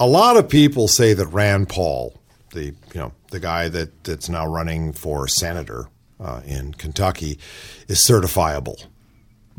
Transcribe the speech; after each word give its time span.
a 0.00 0.06
lot 0.06 0.36
of 0.36 0.48
people 0.48 0.88
say 0.88 1.12
that 1.14 1.26
Rand 1.26 1.68
Paul, 1.68 2.14
the 2.52 2.66
you 2.66 2.74
know 2.94 3.12
the 3.30 3.40
guy 3.40 3.68
that 3.68 4.04
that's 4.04 4.28
now 4.28 4.46
running 4.46 4.92
for 4.92 5.28
senator 5.28 5.88
uh, 6.20 6.40
in 6.44 6.74
Kentucky, 6.74 7.38
is 7.88 7.98
certifiable. 7.98 8.86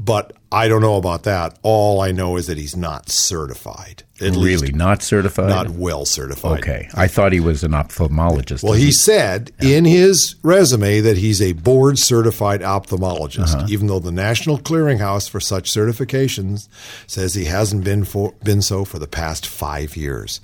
But 0.02 0.32
I 0.50 0.70
don't 0.70 0.82
know 0.82 0.96
about 0.96 1.24
that. 1.24 1.60
All 1.62 2.00
I 2.00 2.14
know 2.14 2.38
is 2.38 2.48
that 2.48 2.58
he's 2.58 2.76
not 2.76 3.10
certified. 3.10 4.04
At 4.22 4.32
really 4.32 4.56
least 4.56 4.74
not 4.74 5.04
certified. 5.04 5.50
not 5.50 5.70
well 5.72 6.06
certified. 6.06 6.60
okay. 6.60 6.90
I 6.94 7.08
thought 7.08 7.34
he 7.34 7.42
was 7.42 7.64
an 7.66 7.72
ophthalmologist. 7.72 8.64
Well, 8.64 8.74
he 8.74 8.92
said 8.94 9.52
in 9.62 9.84
his 9.84 10.36
resume 10.42 11.02
that 11.02 11.18
he's 11.18 11.42
a 11.42 11.52
board 11.52 12.00
certified 12.00 12.62
ophthalmologist, 12.62 13.56
Uh-huh. 13.56 13.66
even 13.70 13.88
though 13.88 14.00
the 14.00 14.12
National 14.12 14.58
Clearinghouse 14.58 15.30
for 15.30 15.42
such 15.42 15.70
certifications 15.72 16.70
says 17.06 17.34
he 17.34 17.46
hasn't 17.46 17.84
been 17.84 18.06
for, 18.06 18.34
been 18.44 18.62
so 18.62 18.86
for 18.86 19.00
the 19.00 19.08
past 19.08 19.46
five 19.46 19.98
years. 19.98 20.40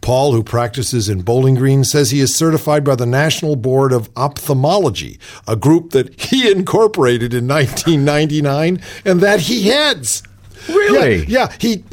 Paul, 0.00 0.32
who 0.32 0.42
practices 0.42 1.08
in 1.08 1.22
Bowling 1.22 1.54
Green, 1.54 1.84
says 1.84 2.10
he 2.10 2.20
is 2.20 2.34
certified 2.34 2.84
by 2.84 2.94
the 2.94 3.06
National 3.06 3.56
Board 3.56 3.92
of 3.92 4.10
Ophthalmology, 4.16 5.18
a 5.46 5.56
group 5.56 5.90
that 5.90 6.18
he 6.20 6.50
incorporated 6.56 7.34
in 7.34 7.46
1999 7.48 8.80
and 9.04 9.20
that 9.20 9.40
he 9.40 9.68
heads. 9.68 10.22
Really? 10.68 11.18
Yeah, 11.26 11.48
yeah, 11.48 11.56
he 11.60 11.84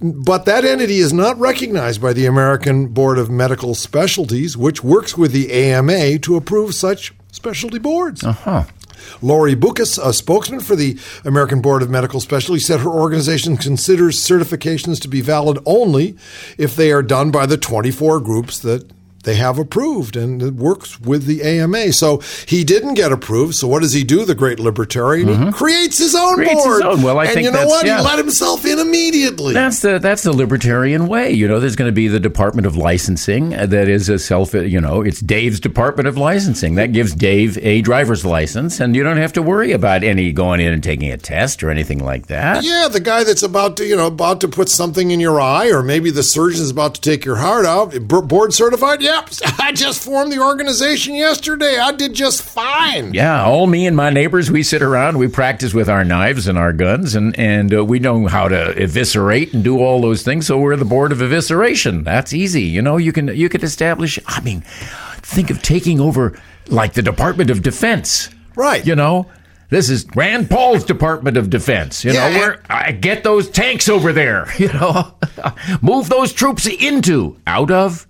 but 0.00 0.44
that 0.44 0.64
entity 0.64 0.98
is 0.98 1.12
not 1.12 1.38
recognized 1.38 2.00
by 2.00 2.12
the 2.12 2.26
American 2.26 2.88
Board 2.88 3.18
of 3.18 3.30
Medical 3.30 3.74
Specialties, 3.74 4.56
which 4.56 4.82
works 4.84 5.16
with 5.16 5.32
the 5.32 5.52
AMA 5.52 6.18
to 6.20 6.36
approve 6.36 6.74
such 6.74 7.12
specialty 7.32 7.78
boards. 7.78 8.22
Huh. 8.22 8.64
Lori 9.22 9.54
Boukas, 9.54 9.98
a 10.02 10.12
spokesman 10.12 10.60
for 10.60 10.76
the 10.76 10.98
American 11.24 11.60
Board 11.60 11.82
of 11.82 11.90
Medical 11.90 12.20
Specialties, 12.20 12.66
said 12.66 12.80
her 12.80 12.90
organization 12.90 13.56
considers 13.56 14.18
certifications 14.18 15.00
to 15.00 15.08
be 15.08 15.20
valid 15.20 15.58
only 15.66 16.16
if 16.56 16.76
they 16.76 16.92
are 16.92 17.02
done 17.02 17.30
by 17.30 17.46
the 17.46 17.56
24 17.56 18.20
groups 18.20 18.58
that 18.60 18.90
they 19.28 19.34
have 19.36 19.58
approved 19.58 20.16
and 20.16 20.42
it 20.42 20.54
works 20.54 20.98
with 21.00 21.26
the 21.26 21.42
AMA. 21.42 21.92
So 21.92 22.18
he 22.46 22.64
didn't 22.64 22.94
get 22.94 23.12
approved. 23.12 23.54
So 23.54 23.68
what 23.68 23.82
does 23.82 23.92
he 23.92 24.02
do, 24.04 24.24
the 24.24 24.34
great 24.34 24.58
libertarian? 24.58 25.46
He 25.46 25.52
creates 25.52 25.98
his 25.98 26.14
own 26.14 26.28
Mm-hmm. 26.28 26.34
Creates 26.44 26.54
his 26.64 26.64
board. 26.64 26.82
own. 26.82 27.02
Well, 27.02 27.18
I 27.18 27.24
and 27.24 27.34
think 27.34 27.44
you 27.46 27.50
know 27.50 27.58
that's- 27.58 27.70
what? 27.70 27.86
yeah. 27.86 27.98
He 27.98 28.04
let 28.04 28.18
himself 28.18 28.64
in 28.64 28.78
immediately. 28.78 29.54
That's 29.54 29.80
the 29.80 29.98
that's 29.98 30.22
the 30.22 30.32
libertarian 30.32 31.06
way. 31.06 31.30
You 31.32 31.48
know, 31.48 31.58
there's 31.60 31.76
going 31.76 31.88
to 31.88 31.94
be 31.94 32.08
the 32.08 32.20
Department 32.20 32.66
of 32.66 32.76
Licensing 32.76 33.54
uh, 33.54 33.66
that 33.66 33.88
is 33.88 34.08
a 34.08 34.18
self. 34.18 34.54
You 34.54 34.80
know, 34.80 35.02
it's 35.02 35.20
Dave's 35.20 35.60
Department 35.60 36.06
of 36.08 36.16
Licensing 36.16 36.74
that 36.76 36.92
gives 36.92 37.14
Dave 37.14 37.58
a 37.58 37.80
driver's 37.82 38.24
license, 38.24 38.80
and 38.80 38.94
you 38.96 39.02
don't 39.02 39.16
have 39.16 39.32
to 39.34 39.42
worry 39.42 39.72
about 39.72 40.04
any 40.04 40.32
going 40.32 40.60
in 40.60 40.72
and 40.72 40.82
taking 40.82 41.10
a 41.10 41.16
test 41.16 41.62
or 41.62 41.70
anything 41.70 42.02
like 42.04 42.26
that. 42.28 42.62
Yeah, 42.64 42.88
the 42.90 43.00
guy 43.00 43.24
that's 43.24 43.42
about 43.42 43.76
to, 43.78 43.86
you 43.86 43.96
know, 43.96 44.06
about 44.06 44.40
to 44.42 44.48
put 44.48 44.68
something 44.68 45.10
in 45.10 45.20
your 45.20 45.40
eye, 45.40 45.70
or 45.70 45.82
maybe 45.82 46.10
the 46.10 46.22
surgeon's 46.22 46.70
about 46.70 46.94
to 46.96 47.00
take 47.00 47.24
your 47.24 47.36
heart 47.36 47.66
out. 47.66 47.94
Board 48.08 48.52
certified? 48.54 49.00
I 49.58 49.72
just 49.72 50.02
formed 50.02 50.32
the 50.32 50.40
organization 50.40 51.14
yesterday. 51.14 51.78
I 51.78 51.92
did 51.92 52.14
just 52.14 52.42
fine. 52.42 53.14
Yeah, 53.14 53.44
all 53.44 53.66
me 53.66 53.86
and 53.86 53.96
my 53.96 54.10
neighbors, 54.10 54.50
we 54.50 54.62
sit 54.62 54.82
around, 54.82 55.18
we 55.18 55.28
practice 55.28 55.74
with 55.74 55.88
our 55.88 56.04
knives 56.04 56.46
and 56.48 56.56
our 56.58 56.72
guns, 56.72 57.14
and 57.14 57.38
and 57.38 57.74
uh, 57.74 57.84
we 57.84 57.98
know 57.98 58.26
how 58.26 58.48
to 58.48 58.80
eviscerate 58.82 59.52
and 59.54 59.62
do 59.64 59.78
all 59.80 60.00
those 60.00 60.22
things. 60.22 60.46
So 60.46 60.58
we're 60.58 60.76
the 60.76 60.84
board 60.84 61.12
of 61.12 61.18
evisceration. 61.18 62.04
That's 62.04 62.32
easy. 62.32 62.62
You 62.62 62.82
know, 62.82 62.96
you 62.96 63.12
can 63.12 63.28
you 63.28 63.48
could 63.48 63.62
establish. 63.62 64.18
I 64.26 64.40
mean, 64.40 64.62
think 65.22 65.50
of 65.50 65.62
taking 65.62 66.00
over 66.00 66.40
like 66.68 66.94
the 66.94 67.02
Department 67.02 67.50
of 67.50 67.62
Defense. 67.62 68.30
Right. 68.56 68.84
You 68.86 68.96
know. 68.96 69.26
This 69.70 69.90
is 69.90 70.06
Rand 70.16 70.48
Paul's 70.48 70.82
Department 70.82 71.36
of 71.36 71.50
Defense. 71.50 72.02
You 72.02 72.12
Yeah, 72.12 72.30
know, 72.30 72.38
where 72.38 72.62
I 72.70 72.90
get 72.90 73.22
those 73.22 73.50
tanks 73.50 73.86
over 73.90 74.14
there. 74.14 74.46
You 74.58 74.68
know, 74.72 75.12
move 75.82 76.08
those 76.08 76.32
troops 76.32 76.66
into, 76.66 77.36
out 77.46 77.70
of, 77.70 78.06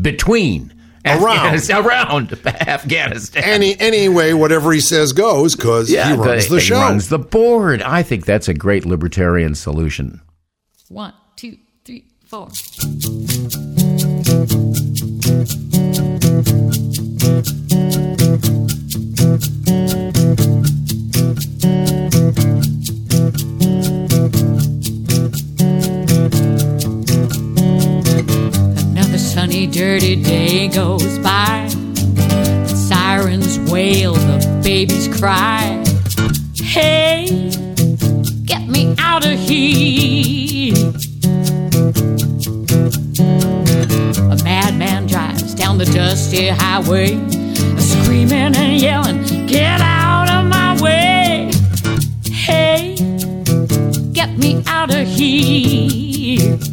between, 0.00 0.72
Around. 1.06 1.24
Afghanistan- 1.38 1.84
around 1.86 2.32
Afghanistan. 2.46 3.42
Any 3.44 3.78
anyway, 3.80 4.32
whatever 4.34 4.72
he 4.72 4.80
says 4.80 5.12
goes 5.12 5.54
because 5.54 5.88
he 5.88 5.96
runs 5.96 6.48
the, 6.48 6.56
he 6.56 6.60
show. 6.60 6.76
runs 6.80 7.08
the 7.08 7.18
board. 7.18 7.82
I 7.82 8.02
think 8.02 8.26
that's 8.26 8.48
a 8.48 8.54
great 8.54 8.84
libertarian 8.84 9.54
solution. 9.54 10.20
One, 10.88 11.14
two, 11.36 11.56
three, 11.84 12.04
four. 12.26 12.48
Dirty 29.78 30.16
day 30.16 30.66
goes 30.66 31.20
by. 31.20 31.68
The 31.70 32.74
sirens 32.88 33.60
wail, 33.70 34.14
the 34.14 34.60
babies 34.60 35.06
cry. 35.06 35.84
Hey, 36.56 37.26
get 38.44 38.66
me 38.66 38.96
out 38.98 39.24
of 39.24 39.38
here. 39.38 40.74
A 44.32 44.36
madman 44.42 45.06
drives 45.06 45.54
down 45.54 45.78
the 45.78 45.88
dusty 45.94 46.48
highway, 46.48 47.10
screaming 47.78 48.56
and 48.56 48.82
yelling, 48.82 49.46
Get 49.46 49.80
out 49.80 50.28
of 50.28 50.46
my 50.46 50.76
way! 50.82 51.52
Hey, 52.24 52.96
get 54.12 54.36
me 54.38 54.60
out 54.66 54.92
of 54.92 55.06
here. 55.06 56.67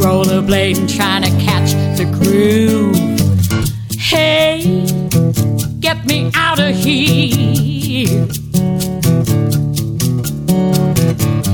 Rollerblading 0.00 0.88
trying 0.96 1.22
to 1.22 1.30
catch 1.44 1.72
the 1.98 2.06
groove. 2.06 2.96
Hey, 3.98 4.86
get 5.78 6.04
me 6.06 6.30
out 6.34 6.58
of 6.58 6.74
here. 6.74 8.26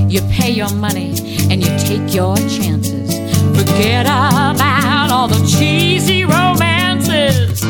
You 0.08 0.20
pay 0.30 0.50
your 0.50 0.72
money 0.74 1.14
and 1.50 1.62
you 1.64 1.70
take 1.78 2.14
your 2.14 2.36
chances. 2.36 3.10
Forget 3.58 4.06
about 4.06 5.10
all 5.10 5.28
the 5.28 5.44
cheesy 5.46 6.24
romances. 6.24 7.60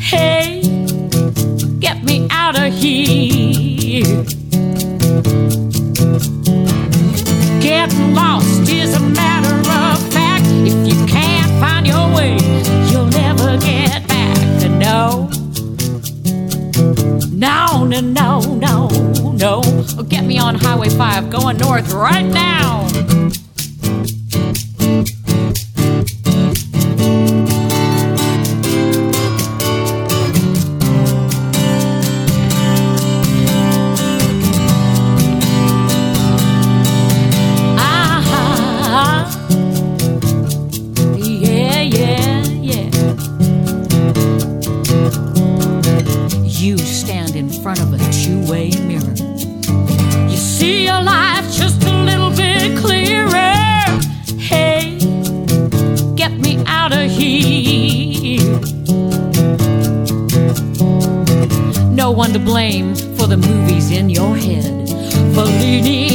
Hey, 0.00 0.62
get 1.78 2.02
me 2.02 2.26
out 2.30 2.58
of 2.58 2.72
here. 2.72 4.24
No, 18.00 18.40
no, 18.40 18.40
no, 18.40 19.32
no. 19.32 20.02
Get 20.08 20.24
me 20.24 20.38
on 20.38 20.56
Highway 20.56 20.88
5 20.88 21.30
going 21.30 21.58
north 21.58 21.92
right 21.92 22.24
now. 22.24 23.43
Blame 62.64 62.94
for 63.16 63.26
the 63.26 63.36
movies 63.36 63.90
in 63.90 64.08
your 64.08 64.34
head. 64.36 64.64
Fellini 65.34 66.13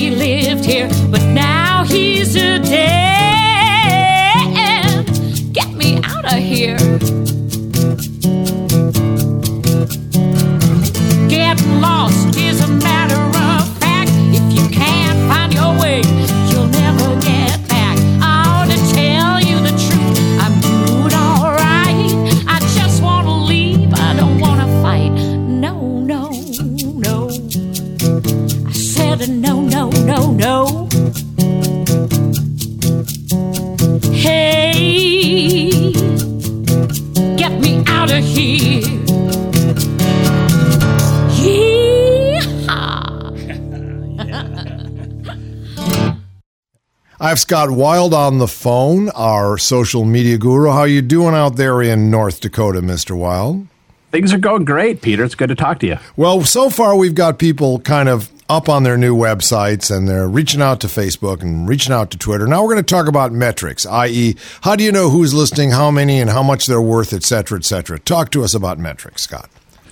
I 47.21 47.27
have 47.27 47.39
Scott 47.39 47.69
Wild 47.69 48.13
on 48.13 48.37
the 48.37 48.47
phone, 48.47 49.09
our 49.09 49.57
social 49.57 50.05
media 50.05 50.37
guru. 50.37 50.71
How 50.71 50.85
you 50.85 51.01
doing 51.01 51.35
out 51.35 51.57
there 51.57 51.81
in 51.81 52.09
North 52.09 52.39
Dakota, 52.39 52.79
Mr. 52.79 53.17
Wild? 53.17 53.67
Things 54.11 54.31
are 54.31 54.37
going 54.37 54.63
great, 54.63 55.01
Peter. 55.01 55.25
It's 55.25 55.35
good 55.35 55.49
to 55.49 55.55
talk 55.55 55.79
to 55.79 55.87
you. 55.87 55.97
Well, 56.15 56.45
so 56.45 56.69
far 56.69 56.95
we've 56.95 57.15
got 57.15 57.37
people 57.37 57.81
kind 57.81 58.07
of 58.07 58.31
up 58.47 58.69
on 58.69 58.83
their 58.83 58.97
new 58.97 59.13
websites 59.13 59.93
and 59.93 60.07
they're 60.07 60.29
reaching 60.29 60.61
out 60.61 60.79
to 60.79 60.87
Facebook 60.87 61.41
and 61.41 61.67
reaching 61.67 61.91
out 61.91 62.09
to 62.11 62.17
Twitter. 62.17 62.47
Now 62.47 62.63
we're 62.63 62.73
going 62.73 62.85
to 62.85 62.89
talk 62.89 63.09
about 63.09 63.33
metrics, 63.33 63.85
i.e., 63.85 64.37
how 64.61 64.77
do 64.77 64.85
you 64.85 64.91
know 64.93 65.09
who's 65.09 65.33
listening, 65.33 65.71
how 65.71 65.91
many, 65.91 66.21
and 66.21 66.29
how 66.29 66.41
much 66.41 66.67
they're 66.67 66.81
worth, 66.81 67.11
et 67.11 67.23
cetera, 67.23 67.59
et 67.59 67.65
cetera. 67.65 67.99
Talk 67.99 68.31
to 68.31 68.45
us 68.45 68.53
about 68.53 68.79
metrics, 68.79 69.23
Scott. 69.23 69.49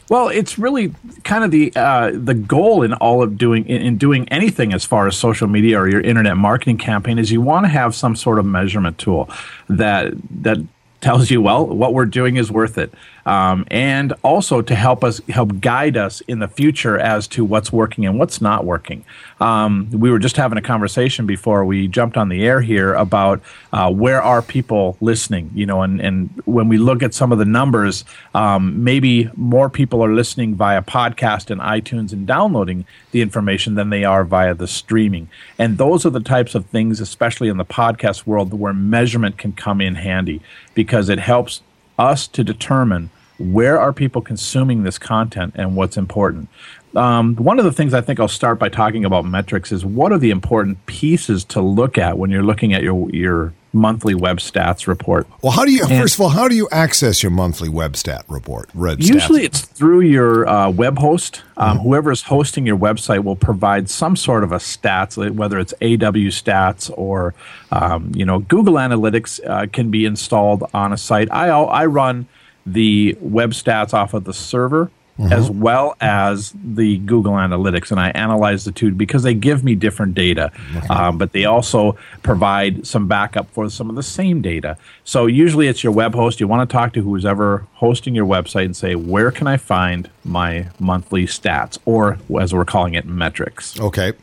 Well, 0.10 0.30
it's 0.30 0.58
really 0.58 0.94
kind 1.24 1.44
of 1.44 1.52
the 1.52 1.74
uh, 1.76 2.12
the 2.14 2.34
goal 2.34 2.84
in 2.84 2.94
all 2.94 3.22
of 3.22 3.38
doing 3.38 3.68
in, 3.68 3.82
in, 3.82 3.98
doing 3.98 4.28
anything 4.30 4.74
as 4.74 4.86
far 4.86 5.08
as 5.08 5.18
social 5.18 5.48
media 5.48 5.78
or 5.78 5.90
your 5.90 6.02
internet 6.02 6.38
marketing 6.38 6.78
campaign 6.78 7.20
is 7.20 7.32
you 7.32 7.42
want 7.42 7.66
to 7.66 7.70
have 7.70 7.94
some 7.94 8.16
sort 8.16 8.40
of 8.40 8.46
measurement 8.46 8.98
tool 8.98 9.30
that 9.68 10.14
that 10.42 10.58
tells 11.02 11.30
you 11.30 11.42
well 11.42 11.66
what 11.66 11.94
we're 11.94 12.06
doing 12.06 12.38
is 12.38 12.52
worth 12.52 12.78
it 12.78 12.92
um, 13.28 13.66
and 13.70 14.14
also 14.24 14.62
to 14.62 14.74
help 14.74 15.04
us 15.04 15.20
help 15.28 15.60
guide 15.60 15.98
us 15.98 16.22
in 16.22 16.40
the 16.40 16.48
future 16.48 16.98
as 16.98 17.28
to 17.28 17.44
what's 17.44 17.74
working 17.74 18.06
and 18.06 18.18
what's 18.18 18.40
not 18.40 18.64
working. 18.64 19.04
Um, 19.42 19.92
we 19.92 20.10
were 20.10 20.18
just 20.18 20.38
having 20.38 20.58
a 20.58 20.62
conversation 20.62 21.26
before 21.26 21.66
we 21.66 21.90
jumped 21.90 22.16
on 22.16 22.30
the 22.30 22.48
air 22.48 22.62
here 22.62 22.94
about 22.94 23.42
uh, 23.74 23.92
where 23.92 24.22
are 24.22 24.42
people 24.42 24.96
listening, 25.02 25.52
you 25.54 25.66
know, 25.66 25.82
and, 25.82 26.00
and 26.00 26.42
when 26.46 26.70
we 26.70 26.78
look 26.78 27.04
at 27.04 27.14
some 27.14 27.34
of 27.34 27.38
the 27.38 27.46
numbers, 27.46 28.06
um, 28.34 28.82
maybe 28.82 29.30
more 29.36 29.70
people 29.70 30.02
are 30.02 30.14
listening 30.14 30.56
via 30.56 30.82
podcast 30.82 31.52
and 31.52 31.60
iTunes 31.60 32.14
and 32.14 32.26
downloading 32.26 32.86
the 33.12 33.22
information 33.22 33.76
than 33.76 33.90
they 33.90 34.06
are 34.06 34.24
via 34.24 34.54
the 34.54 34.68
streaming. 34.68 35.28
And 35.60 35.78
those 35.78 36.06
are 36.06 36.12
the 36.12 36.22
types 36.22 36.56
of 36.56 36.66
things, 36.68 37.02
especially 37.02 37.50
in 37.50 37.58
the 37.58 37.66
podcast 37.66 38.26
world, 38.26 38.54
where 38.54 38.74
measurement 38.74 39.38
can 39.38 39.52
come 39.52 39.82
in 39.82 39.96
handy 39.96 40.42
because 40.74 41.10
it 41.10 41.20
helps 41.20 41.62
us 42.00 42.26
to 42.28 42.44
determine 42.44 43.10
where 43.38 43.80
are 43.80 43.94
people 43.94 44.22
consuming 44.22 44.84
this 44.84 44.98
content 44.98 45.54
and 45.56 45.76
what's 45.76 45.98
important. 45.98 46.50
Um, 46.96 47.36
one 47.36 47.60
of 47.60 47.66
the 47.66 47.72
things 47.72 47.94
I 47.94 48.02
think 48.02 48.20
I'll 48.20 48.28
start 48.28 48.58
by 48.58 48.70
talking 48.70 49.06
about 49.06 49.26
metrics 49.26 49.72
is 49.72 49.86
what 49.86 50.12
are 50.12 50.18
the 50.18 50.32
important 50.32 50.84
pieces 50.88 51.44
to 51.46 51.62
look 51.62 51.98
at 51.98 52.18
when 52.18 52.32
you're 52.32 52.44
looking 52.44 52.74
at 52.74 52.82
your 52.82 53.10
your 53.12 53.54
monthly 53.74 54.16
web 54.16 54.38
stats 54.38 54.88
report. 54.88 55.28
Well, 55.42 55.52
how 55.52 55.66
do 55.66 55.72
you 55.72 55.84
and 55.84 56.02
first 56.02 56.16
of 56.16 56.22
all 56.22 56.30
how 56.30 56.48
do 56.48 56.56
you 56.56 56.68
access 56.72 57.22
your 57.22 57.32
monthly 57.32 57.70
web 57.70 57.96
stat 57.96 58.26
report? 58.28 58.70
usually, 59.00 59.44
it's 59.44 59.62
through 59.62 60.02
your 60.02 60.48
uh, 60.48 60.70
web 60.70 60.98
host. 60.98 61.44
Um, 61.58 61.78
mm-hmm. 61.78 61.88
Whoever 61.88 62.12
is 62.12 62.24
hosting 62.24 62.66
your 62.66 62.78
website 62.78 63.24
will 63.24 63.36
provide 63.36 63.90
some 63.90 64.16
sort 64.16 64.44
of 64.44 64.52
a 64.52 64.58
stats, 64.58 65.18
whether 65.32 65.60
it's 65.60 65.74
AW 65.74 66.32
Stats 66.34 66.92
or 66.98 67.36
um, 67.72 68.12
you 68.16 68.26
know 68.26 68.40
Google 68.40 68.76
Analytics 68.76 69.40
uh, 69.46 69.68
can 69.68 69.92
be 69.92 70.06
installed 70.06 70.64
on 70.74 70.94
a 70.94 70.98
site. 70.98 71.32
I 71.32 71.50
I 71.50 71.86
run 71.86 72.28
the 72.74 73.18
web 73.22 73.52
stats 73.52 73.94
off 73.94 74.14
of 74.14 74.26
the 74.26 74.34
server 74.34 74.92
mm-hmm. 75.18 75.34
as 75.34 75.50
well 75.50 75.96
as 76.00 76.54
the 76.64 76.98
Google 77.00 77.34
Analytics, 77.34 77.92
and 77.92 78.00
I 78.00 78.10
analyze 78.10 78.66
the 78.66 78.72
two 78.72 78.92
because 78.92 79.24
they 79.24 79.34
give 79.34 79.64
me 79.64 79.76
different 79.76 80.14
data, 80.14 80.52
okay. 80.76 80.88
um, 80.88 81.18
but 81.18 81.32
they 81.32 81.46
also 81.46 81.98
provide 82.24 82.86
some 82.86 83.08
backup 83.08 83.50
for 83.52 83.70
some 83.70 83.90
of 83.90 83.96
the 83.96 84.04
same 84.04 84.42
data. 84.42 84.78
So 85.04 85.26
usually 85.26 85.68
it's 85.68 85.84
your 85.84 85.94
web 85.94 86.14
host. 86.14 86.40
You 86.40 86.48
want 86.48 86.70
to 86.70 86.74
talk 86.74 86.94
to 86.94 87.02
who's 87.02 87.26
ever 87.26 87.66
hosting 87.76 88.16
your 88.16 88.26
website 88.26 88.66
and 88.66 88.76
say, 88.76 88.96
where 88.96 89.32
can 89.32 89.48
I 89.48 89.58
find 89.58 90.10
my 90.24 90.70
monthly 90.80 91.26
stats, 91.26 91.78
or 91.86 92.20
as 92.40 92.54
we're 92.54 92.66
calling 92.66 92.94
it, 92.94 93.06
metrics. 93.06 93.80
Okay. 93.80 94.14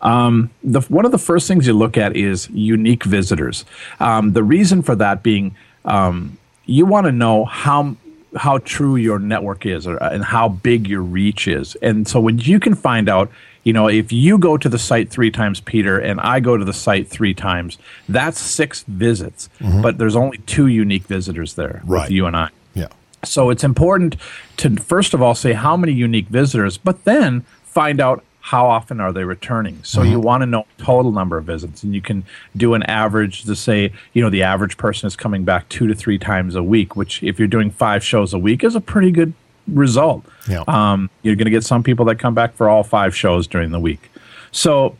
Um, 0.00 0.50
the, 0.62 0.82
one 0.82 1.06
of 1.06 1.12
the 1.12 1.18
first 1.18 1.48
things 1.48 1.66
you 1.66 1.72
look 1.72 1.96
at 1.96 2.14
is 2.14 2.50
unique 2.50 3.04
visitors. 3.04 3.64
Um, 4.00 4.34
the 4.34 4.42
reason 4.42 4.82
for 4.82 4.94
that 4.96 5.22
being 5.22 5.56
um, 5.86 6.36
you 6.66 6.86
want 6.86 7.06
to 7.06 7.12
know 7.12 7.44
how 7.44 7.96
how 8.36 8.58
true 8.58 8.96
your 8.96 9.18
network 9.18 9.64
is 9.64 9.86
or, 9.86 9.96
and 10.02 10.24
how 10.24 10.48
big 10.48 10.88
your 10.88 11.02
reach 11.02 11.46
is. 11.46 11.76
And 11.76 12.06
so 12.08 12.18
when 12.18 12.38
you 12.38 12.58
can 12.58 12.74
find 12.74 13.08
out, 13.08 13.30
you 13.62 13.72
know, 13.72 13.88
if 13.88 14.12
you 14.12 14.38
go 14.38 14.56
to 14.56 14.68
the 14.68 14.78
site 14.78 15.08
three 15.08 15.30
times, 15.30 15.60
Peter, 15.60 15.98
and 15.98 16.20
I 16.20 16.40
go 16.40 16.56
to 16.56 16.64
the 16.64 16.72
site 16.72 17.08
three 17.08 17.32
times, 17.32 17.78
that's 18.08 18.40
six 18.40 18.82
visits. 18.88 19.48
Mm-hmm. 19.60 19.82
But 19.82 19.98
there's 19.98 20.16
only 20.16 20.38
two 20.38 20.66
unique 20.66 21.04
visitors 21.04 21.54
there 21.54 21.80
right. 21.84 22.10
you 22.10 22.26
and 22.26 22.36
I. 22.36 22.50
Yeah. 22.74 22.88
So 23.24 23.50
it's 23.50 23.64
important 23.64 24.16
to 24.58 24.76
first 24.76 25.14
of 25.14 25.22
all 25.22 25.34
say 25.34 25.52
how 25.52 25.76
many 25.76 25.92
unique 25.92 26.26
visitors, 26.28 26.76
but 26.76 27.04
then 27.04 27.42
find 27.62 28.00
out 28.00 28.24
how 28.44 28.66
often 28.66 29.00
are 29.00 29.10
they 29.10 29.24
returning? 29.24 29.82
So 29.84 30.02
mm-hmm. 30.02 30.10
you 30.10 30.20
want 30.20 30.42
to 30.42 30.46
know 30.46 30.66
total 30.76 31.12
number 31.12 31.38
of 31.38 31.46
visits, 31.46 31.82
and 31.82 31.94
you 31.94 32.02
can 32.02 32.24
do 32.54 32.74
an 32.74 32.82
average 32.82 33.44
to 33.44 33.56
say, 33.56 33.90
you 34.12 34.20
know, 34.20 34.28
the 34.28 34.42
average 34.42 34.76
person 34.76 35.06
is 35.06 35.16
coming 35.16 35.44
back 35.44 35.66
two 35.70 35.86
to 35.86 35.94
three 35.94 36.18
times 36.18 36.54
a 36.54 36.62
week, 36.62 36.94
which 36.94 37.22
if 37.22 37.38
you're 37.38 37.48
doing 37.48 37.70
five 37.70 38.04
shows 38.04 38.34
a 38.34 38.38
week 38.38 38.62
is 38.62 38.76
a 38.76 38.82
pretty 38.82 39.10
good 39.10 39.32
result. 39.66 40.26
Yeah. 40.46 40.62
Um, 40.68 41.08
you're 41.22 41.36
going 41.36 41.46
to 41.46 41.50
get 41.50 41.64
some 41.64 41.82
people 41.82 42.04
that 42.04 42.16
come 42.16 42.34
back 42.34 42.52
for 42.52 42.68
all 42.68 42.82
five 42.82 43.16
shows 43.16 43.46
during 43.46 43.70
the 43.70 43.80
week. 43.80 44.10
So 44.52 44.94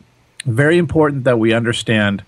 very 0.47 0.79
important 0.79 1.23
that 1.25 1.37
we 1.37 1.53
understand 1.53 2.23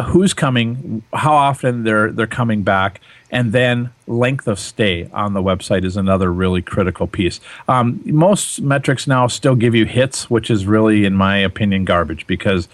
who's 0.00 0.34
coming, 0.34 1.02
how 1.12 1.34
often 1.34 1.84
they're 1.84 2.10
they're 2.10 2.26
coming 2.26 2.62
back, 2.62 3.00
and 3.30 3.52
then 3.52 3.90
length 4.06 4.46
of 4.46 4.58
stay 4.58 5.08
on 5.12 5.34
the 5.34 5.42
website 5.42 5.84
is 5.84 5.96
another 5.96 6.32
really 6.32 6.62
critical 6.62 7.06
piece. 7.06 7.40
Um, 7.68 8.00
most 8.04 8.60
metrics 8.60 9.06
now 9.06 9.26
still 9.26 9.54
give 9.54 9.74
you 9.74 9.84
hits, 9.84 10.30
which 10.30 10.50
is 10.50 10.66
really, 10.66 11.04
in 11.04 11.14
my 11.14 11.38
opinion, 11.38 11.84
garbage 11.84 12.26
because 12.26 12.68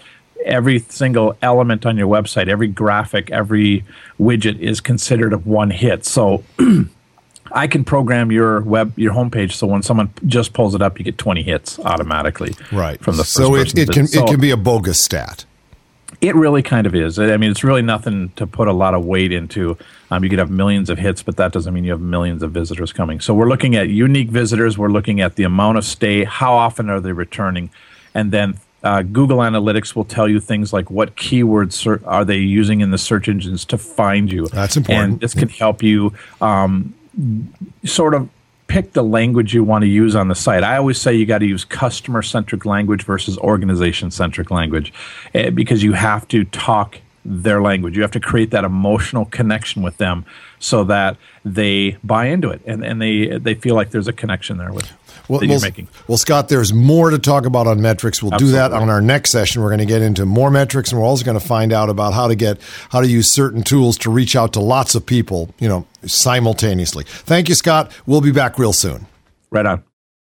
every 0.45 0.79
single 0.79 1.35
element 1.41 1.85
on 1.85 1.97
your 1.97 2.07
website, 2.07 2.47
every 2.47 2.67
graphic, 2.67 3.29
every 3.31 3.83
widget 4.19 4.57
is 4.59 4.81
considered 4.81 5.33
a 5.33 5.37
one 5.37 5.71
hit. 5.71 6.05
So. 6.05 6.43
I 7.51 7.65
can 7.65 7.83
program 7.83 8.31
your 8.31 8.61
web 8.61 8.93
your 8.95 9.11
homepage 9.11 9.53
so 9.53 9.65
when 9.65 9.81
someone 9.81 10.13
just 10.27 10.53
pulls 10.53 10.75
it 10.75 10.83
up, 10.83 10.99
you 10.99 11.05
get 11.05 11.17
20 11.17 11.41
hits 11.41 11.79
automatically. 11.79 12.55
Right. 12.71 12.99
From 13.01 13.17
the 13.17 13.23
so 13.23 13.55
it, 13.55 13.75
it 13.75 13.89
can 13.89 14.05
so, 14.05 14.23
it 14.23 14.29
can 14.29 14.39
be 14.39 14.51
a 14.51 14.57
bogus 14.57 15.03
stat. 15.03 15.45
It 16.21 16.35
really 16.35 16.61
kind 16.61 16.85
of 16.85 16.93
is. 16.93 17.17
I 17.17 17.37
mean, 17.37 17.49
it's 17.49 17.63
really 17.63 17.81
nothing 17.81 18.29
to 18.35 18.45
put 18.45 18.67
a 18.67 18.73
lot 18.73 18.93
of 18.93 19.05
weight 19.05 19.31
into. 19.31 19.77
Um, 20.11 20.23
you 20.23 20.29
could 20.29 20.39
have 20.39 20.49
millions 20.49 20.89
of 20.89 20.97
hits, 20.97 21.23
but 21.23 21.37
that 21.37 21.53
doesn't 21.53 21.73
mean 21.73 21.85
you 21.85 21.91
have 21.91 22.01
millions 22.01 22.43
of 22.43 22.51
visitors 22.51 22.91
coming. 22.91 23.21
So 23.21 23.33
we're 23.33 23.47
looking 23.47 23.75
at 23.75 23.89
unique 23.89 24.29
visitors. 24.29 24.77
We're 24.77 24.89
looking 24.89 25.21
at 25.21 25.35
the 25.35 25.43
amount 25.43 25.77
of 25.77 25.85
stay. 25.85 26.25
How 26.25 26.53
often 26.53 26.89
are 26.89 26.99
they 26.99 27.13
returning? 27.13 27.69
And 28.13 28.31
then 28.31 28.59
uh, 28.83 29.01
Google 29.03 29.37
Analytics 29.37 29.95
will 29.95 30.05
tell 30.05 30.27
you 30.27 30.39
things 30.39 30.73
like 30.73 30.89
what 30.89 31.15
keywords 31.15 31.73
ser- 31.73 32.01
are 32.05 32.25
they 32.25 32.37
using 32.37 32.81
in 32.81 32.91
the 32.91 32.97
search 32.97 33.27
engines 33.29 33.65
to 33.65 33.77
find 33.77 34.31
you. 34.31 34.47
That's 34.47 34.77
important. 34.77 35.11
And 35.11 35.19
this 35.19 35.33
can 35.33 35.49
help 35.49 35.83
you 35.83 36.13
um, 36.41 36.93
sort 37.83 38.13
of 38.13 38.29
pick 38.69 38.93
the 38.93 39.03
language 39.03 39.53
you 39.53 39.63
want 39.63 39.81
to 39.81 39.87
use 39.87 40.15
on 40.15 40.29
the 40.29 40.35
site. 40.35 40.63
I 40.63 40.77
always 40.77 41.01
say 41.01 41.13
you 41.13 41.25
got 41.25 41.39
to 41.39 41.45
use 41.45 41.65
customer 41.65 42.21
centric 42.21 42.65
language 42.65 43.03
versus 43.03 43.37
organization 43.39 44.11
centric 44.11 44.51
language 44.51 44.93
eh, 45.33 45.49
because 45.49 45.83
you 45.83 45.93
have 45.93 46.27
to 46.29 46.45
talk 46.45 46.99
their 47.25 47.61
language. 47.61 47.95
You 47.95 48.01
have 48.01 48.11
to 48.11 48.19
create 48.19 48.51
that 48.51 48.63
emotional 48.63 49.25
connection 49.25 49.81
with 49.81 49.97
them 49.97 50.25
so 50.59 50.83
that 50.85 51.17
they 51.45 51.97
buy 52.03 52.25
into 52.25 52.49
it 52.49 52.61
and, 52.65 52.83
and 52.83 53.01
they 53.01 53.37
they 53.37 53.53
feel 53.53 53.75
like 53.75 53.91
there's 53.91 54.07
a 54.07 54.13
connection 54.13 54.57
there 54.57 54.73
with 54.73 54.91
well, 55.29 55.41
well, 55.47 55.61
making. 55.61 55.87
Well, 56.07 56.17
Scott, 56.17 56.49
there's 56.49 56.73
more 56.73 57.11
to 57.11 57.19
talk 57.19 57.45
about 57.45 57.67
on 57.67 57.81
metrics. 57.81 58.21
We'll 58.21 58.33
Absolutely. 58.33 58.57
do 58.57 58.57
that 58.57 58.73
on 58.73 58.89
our 58.89 58.99
next 58.99 59.31
session. 59.31 59.61
We're 59.61 59.69
going 59.69 59.79
to 59.79 59.85
get 59.85 60.01
into 60.01 60.25
more 60.25 60.49
metrics, 60.49 60.91
and 60.91 60.99
we're 60.99 61.07
also 61.07 61.23
going 61.23 61.39
to 61.39 61.45
find 61.45 61.71
out 61.71 61.87
about 61.87 62.13
how 62.13 62.27
to 62.27 62.35
get 62.35 62.59
how 62.89 62.99
to 62.99 63.07
use 63.07 63.31
certain 63.31 63.61
tools 63.61 63.97
to 63.99 64.09
reach 64.09 64.35
out 64.35 64.53
to 64.53 64.59
lots 64.59 64.95
of 64.95 65.05
people, 65.05 65.53
you 65.59 65.69
know, 65.69 65.85
simultaneously. 66.05 67.03
Thank 67.05 67.47
you, 67.47 67.55
Scott. 67.55 67.91
We'll 68.07 68.21
be 68.21 68.31
back 68.31 68.57
real 68.57 68.73
soon. 68.73 69.05
Right 69.51 69.67
on. 69.67 69.83